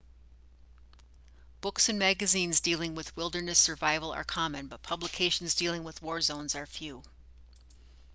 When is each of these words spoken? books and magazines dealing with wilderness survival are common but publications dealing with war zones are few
books 1.61 1.87
and 1.87 1.99
magazines 1.99 2.59
dealing 2.59 2.95
with 2.95 3.15
wilderness 3.15 3.59
survival 3.59 4.11
are 4.11 4.23
common 4.23 4.65
but 4.65 4.81
publications 4.81 5.53
dealing 5.53 5.83
with 5.83 6.01
war 6.01 6.19
zones 6.19 6.55
are 6.55 6.65
few 6.65 7.03